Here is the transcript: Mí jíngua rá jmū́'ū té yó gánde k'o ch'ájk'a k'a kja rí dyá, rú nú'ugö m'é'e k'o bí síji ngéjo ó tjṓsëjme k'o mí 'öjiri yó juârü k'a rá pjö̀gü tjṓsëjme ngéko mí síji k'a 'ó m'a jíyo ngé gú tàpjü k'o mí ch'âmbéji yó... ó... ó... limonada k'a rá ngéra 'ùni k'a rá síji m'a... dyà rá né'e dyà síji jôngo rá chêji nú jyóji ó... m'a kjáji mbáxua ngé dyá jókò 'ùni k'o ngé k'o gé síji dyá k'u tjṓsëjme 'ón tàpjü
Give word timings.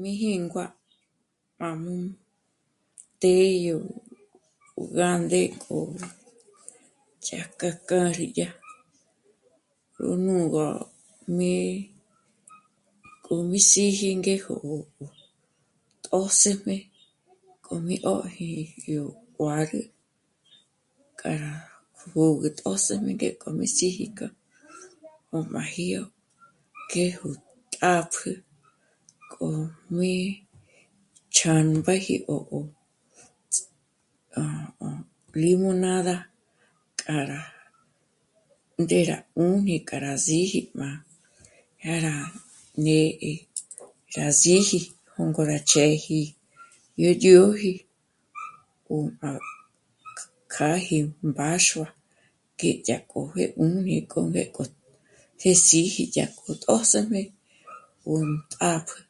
Mí 0.00 0.10
jíngua 0.20 0.64
rá 1.60 1.70
jmū́'ū 1.80 2.08
té 3.20 3.32
yó 3.66 3.76
gánde 4.98 5.40
k'o 5.62 5.76
ch'ájk'a 7.24 7.68
k'a 7.72 7.80
kja 7.86 8.00
rí 8.16 8.26
dyá, 8.36 8.50
rú 10.00 10.08
nú'ugö 10.24 10.66
m'é'e 11.36 11.72
k'o 13.24 13.34
bí 13.50 13.60
síji 13.70 14.08
ngéjo 14.20 14.52
ó 16.18 16.20
tjṓsëjme 16.26 16.76
k'o 17.64 17.74
mí 17.86 17.94
'öjiri 18.00 18.64
yó 18.94 19.04
juârü 19.36 19.80
k'a 21.18 21.32
rá 21.42 21.52
pjö̀gü 22.08 22.48
tjṓsëjme 22.58 23.10
ngéko 23.16 23.48
mí 23.58 23.66
síji 23.76 24.06
k'a 24.18 24.28
'ó 25.30 25.38
m'a 25.52 25.62
jíyo 25.72 26.02
ngé 26.88 27.06
gú 27.18 27.30
tàpjü 27.74 28.32
k'o 29.32 29.48
mí 29.94 30.12
ch'âmbéji 31.36 32.16
yó... 32.28 32.36
ó... 32.58 32.60
ó... 34.86 34.88
limonada 35.40 36.16
k'a 37.00 37.16
rá 37.30 37.42
ngéra 38.82 39.16
'ùni 39.36 39.74
k'a 39.88 39.96
rá 40.04 40.12
síji 40.26 40.60
m'a... 40.78 40.88
dyà 41.80 41.94
rá 42.06 42.14
né'e 42.84 43.30
dyà 44.12 44.26
síji 44.40 44.78
jôngo 45.12 45.42
rá 45.50 45.58
chêji 45.70 46.20
nú 47.00 47.10
jyóji 47.22 47.72
ó... 48.94 48.94
m'a 49.20 49.30
kjáji 50.52 50.98
mbáxua 51.28 51.88
ngé 52.54 52.70
dyá 52.84 52.96
jókò 53.08 53.18
'ùni 53.60 53.94
k'o 54.10 54.20
ngé 54.32 54.44
k'o 54.54 54.64
gé 55.40 55.50
síji 55.66 56.02
dyá 56.14 56.24
k'u 56.36 56.50
tjṓsëjme 56.62 57.20
'ón 58.10 58.28
tàpjü 58.52 59.00